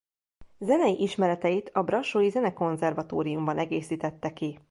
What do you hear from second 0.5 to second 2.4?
Zenei ismereteit a brassói